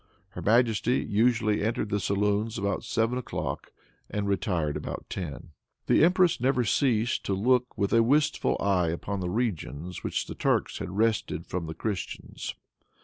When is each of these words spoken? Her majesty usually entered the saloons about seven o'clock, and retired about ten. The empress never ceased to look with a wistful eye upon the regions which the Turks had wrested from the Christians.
Her 0.29 0.41
majesty 0.41 0.97
usually 1.07 1.61
entered 1.63 1.89
the 1.89 1.99
saloons 1.99 2.57
about 2.57 2.83
seven 2.83 3.19
o'clock, 3.19 3.71
and 4.09 4.27
retired 4.27 4.75
about 4.75 5.05
ten. 5.11 5.51
The 5.85 6.03
empress 6.03 6.41
never 6.41 6.63
ceased 6.63 7.23
to 7.25 7.35
look 7.35 7.77
with 7.77 7.93
a 7.93 8.01
wistful 8.01 8.57
eye 8.59 8.87
upon 8.87 9.19
the 9.19 9.29
regions 9.29 10.03
which 10.03 10.25
the 10.25 10.33
Turks 10.33 10.79
had 10.79 10.89
wrested 10.97 11.45
from 11.45 11.67
the 11.67 11.75
Christians. 11.75 12.55